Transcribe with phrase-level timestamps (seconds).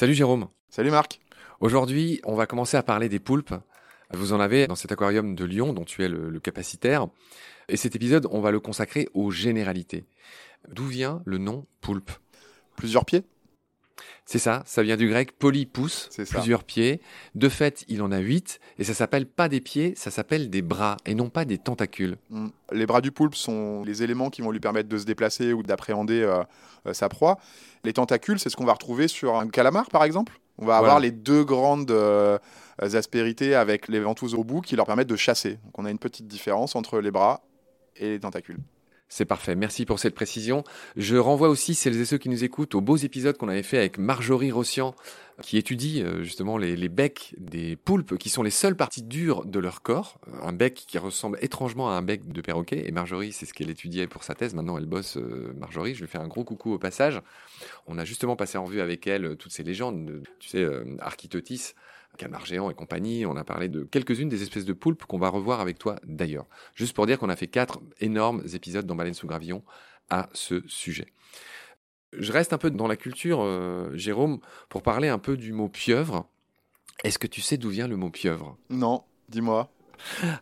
[0.00, 0.48] Salut Jérôme.
[0.70, 1.20] Salut Marc.
[1.60, 3.52] Aujourd'hui, on va commencer à parler des poulpes.
[4.14, 7.08] Vous en avez dans cet aquarium de Lyon dont tu es le, le capacitaire.
[7.68, 10.06] Et cet épisode, on va le consacrer aux généralités.
[10.68, 12.12] D'où vient le nom poulpe?
[12.76, 13.24] Plusieurs pieds
[14.32, 16.38] C'est ça, ça vient du grec polypous, C'est ça.
[16.38, 17.00] plusieurs pieds.
[17.34, 20.62] De fait, il en a huit, et ça s'appelle pas des pieds, ça s'appelle des
[20.62, 22.16] bras, et non pas des tentacules.
[22.28, 22.46] Mm.
[22.70, 25.64] Les bras du poulpe sont les éléments qui vont lui permettre de se déplacer ou
[25.64, 26.44] d'appréhender euh,
[26.86, 27.40] euh, sa proie.
[27.82, 30.38] Les tentacules, c'est ce qu'on va retrouver sur un calamar, par exemple.
[30.58, 31.06] On va avoir Voilà.
[31.06, 32.38] les deux grandes euh,
[32.78, 35.54] aspérités avec les ventouses au bout qui leur permettent de chasser.
[35.64, 37.42] Donc on a une petite différence entre les bras
[37.96, 38.58] et les tentacules.
[39.12, 40.62] C'est parfait, merci pour cette précision.
[40.96, 43.76] Je renvoie aussi celles et ceux qui nous écoutent aux beaux épisodes qu'on avait fait
[43.76, 44.94] avec Marjorie Rossian,
[45.42, 49.58] qui étudie euh, justement les, becs des poulpes, qui sont les seules parties dures de
[49.58, 50.20] leur corps.
[50.44, 52.86] Un bec qui ressemble étrangement à un bec de perroquet.
[52.86, 54.54] Et Marjorie, c'est ce qu'elle étudiait pour sa thèse.
[54.54, 55.96] Maintenant, elle bosse, euh, Marjorie.
[55.96, 57.20] Je lui fais un gros coucou au passage.
[57.88, 60.62] On a justement passé en vue avec elle euh, toutes ces légendes, de, tu sais,
[60.62, 61.74] euh, Architotis,
[62.18, 63.24] Calmar géant et compagnie.
[63.24, 66.46] On a parlé de quelques-unes des espèces de poulpes qu'on va revoir avec toi d'ailleurs.
[66.74, 69.62] Juste pour dire qu'on a fait quatre énormes épisodes dans Baleine sous gravillon
[70.10, 71.06] à ce sujet.
[72.12, 75.68] Je reste un peu dans la culture, euh, Jérôme, pour parler un peu du mot
[75.68, 76.26] pieuvre.
[77.04, 78.58] Est-ce que tu sais d'où vient le mot pieuvre?
[78.68, 79.70] Non, dis-moi.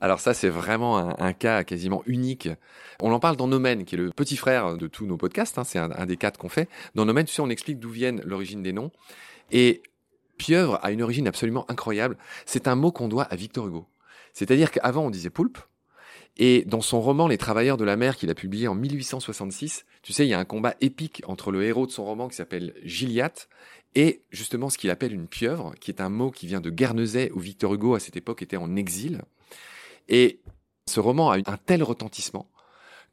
[0.00, 2.48] Alors ça, c'est vraiment un, un cas quasiment unique.
[3.00, 5.56] On en parle dans Nomen, qui est le petit frère de tous nos podcasts.
[5.58, 6.68] hein, c'est un, un des quatre qu'on fait.
[6.94, 8.90] Dans Nomen, tu sais, on explique d'où viennent l'origine des noms.
[9.50, 9.82] Et
[10.42, 12.16] pieuvre a une origine absolument incroyable.
[12.46, 13.86] C'est un mot qu'on doit à Victor Hugo.
[14.32, 15.58] C'est-à-dire qu'avant, on disait poulpe.
[16.36, 20.12] Et dans son roman Les Travailleurs de la mer, qu'il a publié en 1866, tu
[20.12, 22.74] sais, il y a un combat épique entre le héros de son roman qui s'appelle
[22.82, 23.48] Gilliatt
[23.94, 27.30] et justement ce qu'il appelle une pieuvre, qui est un mot qui vient de Guernesey,
[27.34, 29.22] où Victor Hugo, à cette époque, était en exil.
[30.08, 30.40] Et
[30.88, 32.48] ce roman a eu un tel retentissement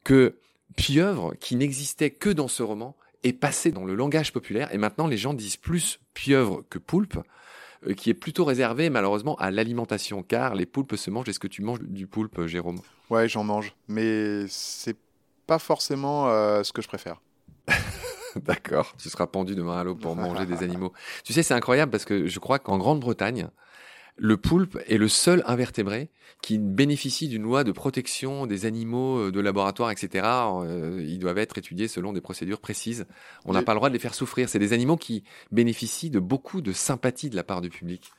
[0.02, 0.36] que
[0.74, 4.72] pieuvre, qui n'existait que dans ce roman, est passé dans le langage populaire.
[4.74, 7.18] Et maintenant, les gens disent plus pieuvre que poulpe,
[7.86, 11.28] euh, qui est plutôt réservé malheureusement à l'alimentation, car les poulpes se mangent.
[11.28, 12.80] Est-ce que tu manges du poulpe, Jérôme?
[13.08, 13.74] Ouais, j'en mange.
[13.88, 14.96] Mais c'est
[15.46, 17.20] pas forcément euh, ce que je préfère.
[18.36, 20.92] D'accord, tu seras pendu demain à l'eau pour manger des animaux.
[21.24, 23.48] Tu sais, c'est incroyable parce que je crois qu'en Grande-Bretagne,
[24.16, 26.10] le poulpe est le seul invertébré
[26.42, 30.24] qui bénéficie d'une loi de protection des animaux euh, de laboratoire, etc.
[30.26, 33.06] Euh, ils doivent être étudiés selon des procédures précises.
[33.44, 34.48] On n'a pas le droit de les faire souffrir.
[34.48, 35.22] C'est des animaux qui
[35.52, 38.10] bénéficient de beaucoup de sympathie de la part du public.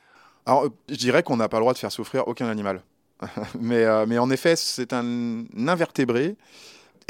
[0.46, 2.84] Alors, je dirais qu'on n'a pas le droit de faire souffrir aucun animal.
[3.59, 6.35] mais, euh, mais en effet, c'est un invertébré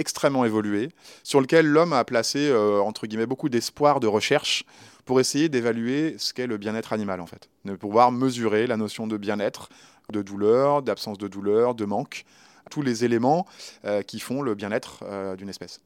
[0.01, 0.89] extrêmement évolué
[1.23, 4.65] sur lequel l'homme a placé, euh, entre guillemets, beaucoup d'espoir de recherche
[5.05, 7.49] pour essayer d'évaluer ce qu'est le bien-être animal, en fait.
[7.63, 9.69] De pouvoir mesurer la notion de bien-être,
[10.11, 12.25] de douleur, d'absence de douleur, de manque,
[12.69, 13.45] tous les éléments
[13.85, 15.81] euh, qui font le bien-être euh, d'une espèce.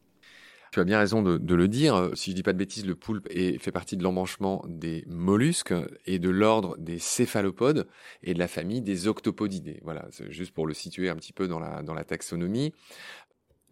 [0.71, 2.09] Tu as bien raison de, le dire.
[2.15, 5.73] Si je dis pas de bêtises, le poulpe fait partie de l'embranchement des mollusques
[6.05, 7.87] et de l'ordre des céphalopodes
[8.23, 9.79] et de la famille des octopodidés.
[9.83, 12.73] Voilà, juste pour le situer un petit peu dans la taxonomie.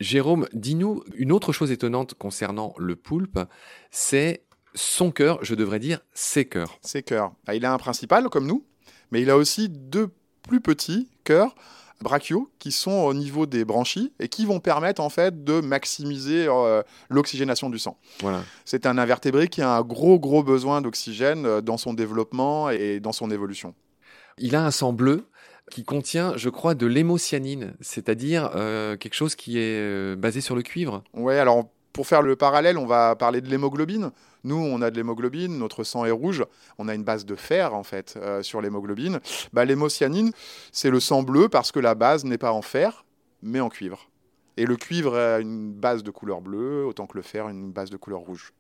[0.04, 3.40] Jérôme, dis-nous une autre chose étonnante concernant le poulpe,
[3.90, 4.44] c'est
[4.76, 6.78] son cœur, je devrais dire ses cœurs.
[6.82, 7.32] ses cœurs.
[7.48, 8.66] Ah, Il a un principal, comme nous,
[9.12, 10.10] mais il a aussi deux
[10.42, 11.56] plus petits cœurs
[12.02, 16.48] brachiaux qui sont au niveau des branchies et qui vont permettre en fait de maximiser
[16.50, 17.98] euh, l'oxygénation du sang.
[18.20, 18.44] Voilà.
[18.66, 23.00] C'est un invertébré qui a un gros gros besoin d'oxygène euh, dans son développement et
[23.00, 23.74] dans son évolution.
[24.38, 25.28] Il a un sang bleu
[25.74, 30.56] qui contient, je crois, de l'hémocyanine, c'est-à-dire euh, quelque chose qui est euh, basé sur
[30.56, 31.04] le cuivre.
[31.16, 34.12] Ouais, alors pour faire le parallèle, on va parler de l'hémoglobine.
[34.44, 36.46] Nous, on a de l'hémoglobine, notre sang est rouge,
[36.78, 39.20] on a une base de fer en fait euh, sur l'hémoglobine.
[39.52, 40.32] Bah, L'hémocyanine,
[40.72, 43.04] c'est le sang bleu parce que la base n'est pas en fer,
[43.42, 44.10] mais en cuivre.
[44.58, 47.72] Et le cuivre a une base de couleur bleue, autant que le fer a une
[47.72, 48.54] base de couleur rouge.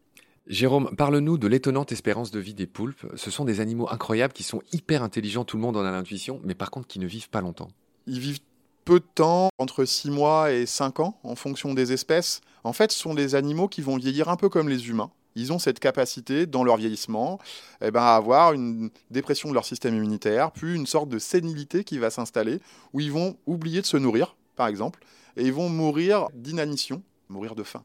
[0.47, 3.05] Jérôme, parle-nous de l'étonnante espérance de vie des poulpes.
[3.15, 6.41] Ce sont des animaux incroyables qui sont hyper intelligents, tout le monde en a l'intuition,
[6.43, 7.69] mais par contre qui ne vivent pas longtemps.
[8.07, 8.41] Ils vivent
[8.83, 12.41] peu de temps, entre 6 mois et 5 ans, en fonction des espèces.
[12.65, 15.11] En fait, ce sont des animaux qui vont vieillir un peu comme les humains.
[15.35, 17.39] Ils ont cette capacité, dans leur vieillissement,
[17.81, 21.85] eh ben, à avoir une dépression de leur système immunitaire, puis une sorte de sénilité
[21.85, 22.59] qui va s'installer,
[22.91, 24.99] où ils vont oublier de se nourrir, par exemple,
[25.37, 27.83] et ils vont mourir d'inanition, mourir de faim.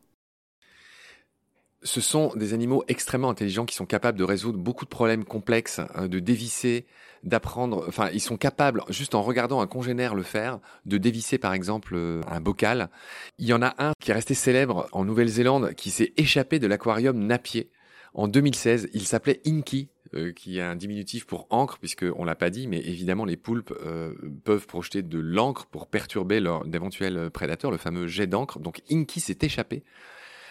[1.82, 5.80] Ce sont des animaux extrêmement intelligents qui sont capables de résoudre beaucoup de problèmes complexes,
[5.96, 6.86] euh, de dévisser,
[7.22, 7.84] d'apprendre.
[7.86, 11.94] Enfin, ils sont capables, juste en regardant un congénère le faire, de dévisser par exemple
[11.94, 12.90] euh, un bocal.
[13.38, 16.66] Il y en a un qui est resté célèbre en Nouvelle-Zélande, qui s'est échappé de
[16.66, 17.70] l'aquarium Napier.
[18.14, 19.88] En 2016, il s'appelait Inky.
[20.14, 23.74] euh, qui est un diminutif pour encre, puisqu'on l'a pas dit, mais évidemment les poulpes
[23.84, 28.58] euh, peuvent projeter de l'encre pour perturber leur d'éventuels prédateurs, le fameux jet d'encre.
[28.58, 29.84] Donc Inky s'est échappé.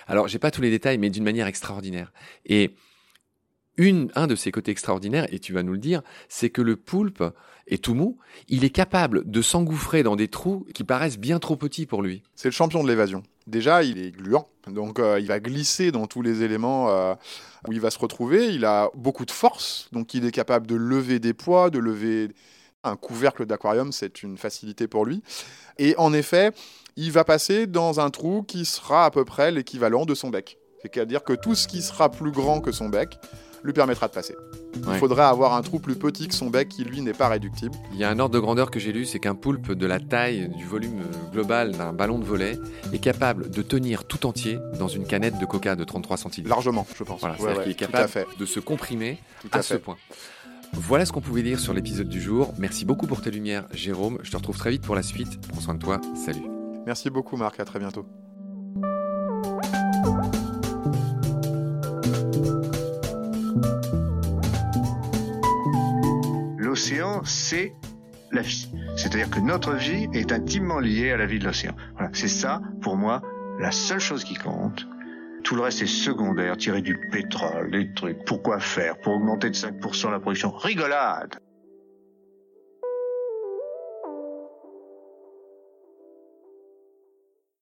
[0.07, 2.11] Alors j'ai pas tous les détails, mais d'une manière extraordinaire.
[2.45, 2.73] Et
[4.15, 7.23] un de ses côtés extraordinaires, et tu vas nous le dire, c'est que le poulpe
[7.67, 8.17] est tout mou,
[8.47, 12.23] il est capable de s'engouffrer dans des trous qui paraissent bien trop petits pour lui.
[12.35, 13.23] C'est le champion de l'évasion.
[13.45, 17.13] Déjà, il est gluant, donc euh, il va glisser dans tous les éléments euh,
[17.67, 18.53] où il va se retrouver.
[18.53, 22.29] Il a beaucoup de force, donc il est capable de lever des poids, de lever
[22.83, 25.21] un couvercle d'aquarium, c'est une facilité pour lui.
[25.77, 26.51] Et en effet,
[26.97, 30.57] il va passer dans un trou qui sera à peu près l'équivalent de son bec.
[30.81, 33.19] C'est-à-dire que tout ce qui sera plus grand que son bec
[33.63, 34.35] lui permettra de passer.
[34.75, 37.75] Il faudrait avoir un trou plus petit que son bec qui, lui, n'est pas réductible.
[37.93, 39.99] Il y a un ordre de grandeur que j'ai lu, c'est qu'un poulpe de la
[39.99, 42.59] taille du volume global d'un ballon de volet
[42.93, 46.49] est capable de tenir tout entier dans une canette de coca de 33 centilitres.
[46.49, 47.19] Largement, je pense.
[47.19, 49.19] Voilà, c'est-à-dire qu'il est capable de se comprimer
[49.51, 49.97] à, ce point.
[50.73, 52.53] Voilà ce qu'on pouvait dire sur l'épisode du jour.
[52.57, 54.19] Merci beaucoup pour tes lumières, Jérôme.
[54.23, 55.39] Je te retrouve très vite pour la suite.
[55.47, 55.99] Prends soin de toi.
[56.15, 56.56] Salut.
[56.87, 57.59] Merci beaucoup, Marc.
[57.59, 58.05] À très bientôt.
[66.57, 67.73] l'océan, c'est
[68.31, 68.71] la vie.
[68.95, 71.73] C'est-à-dire que notre vie est intimement liée à la vie de l'océan.
[71.93, 73.21] Voilà, c'est ça, pour moi,
[73.59, 74.87] la seule chose qui compte.
[75.43, 78.23] Tout le reste est secondaire, tirer du pétrole, des trucs.
[78.25, 78.97] Pourquoi faire?
[78.99, 81.39] Pour augmenter de 5% la production Rigolade